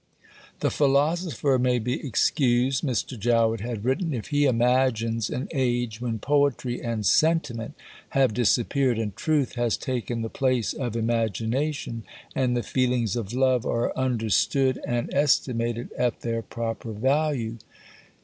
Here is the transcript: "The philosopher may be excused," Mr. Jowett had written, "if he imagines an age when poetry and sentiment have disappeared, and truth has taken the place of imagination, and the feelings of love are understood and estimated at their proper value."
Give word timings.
"The 0.61 0.71
philosopher 0.71 1.59
may 1.59 1.77
be 1.77 2.03
excused," 2.03 2.83
Mr. 2.83 3.19
Jowett 3.19 3.59
had 3.61 3.85
written, 3.85 4.15
"if 4.15 4.29
he 4.29 4.45
imagines 4.45 5.29
an 5.29 5.47
age 5.53 6.01
when 6.01 6.17
poetry 6.17 6.81
and 6.81 7.05
sentiment 7.05 7.75
have 8.17 8.33
disappeared, 8.33 8.97
and 8.97 9.15
truth 9.15 9.53
has 9.53 9.77
taken 9.77 10.23
the 10.23 10.27
place 10.27 10.73
of 10.73 10.95
imagination, 10.95 12.01
and 12.33 12.57
the 12.57 12.63
feelings 12.63 13.15
of 13.15 13.31
love 13.33 13.63
are 13.63 13.95
understood 13.95 14.79
and 14.87 15.13
estimated 15.13 15.91
at 15.93 16.21
their 16.21 16.41
proper 16.41 16.93
value." 16.93 17.59